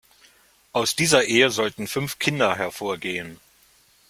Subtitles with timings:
[0.71, 3.39] Aus dieser Ehe sollten fünf Kinder hervorgehen.